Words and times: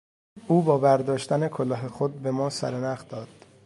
او 0.47 0.61
با 0.61 0.77
برداشتن 0.77 1.47
کلاه 1.47 1.87
خود 1.87 2.21
به 2.21 2.31
ما 2.31 2.49
سر 2.49 2.79
نخ 2.91 3.07
داد. 3.09 3.45